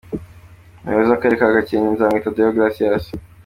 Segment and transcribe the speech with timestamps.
[0.81, 3.03] Umuyobozi w’Akarere ka Gakenke, Nzamwita Deogratias.